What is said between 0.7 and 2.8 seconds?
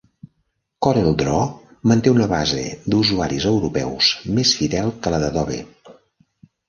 CorelDraw manté una base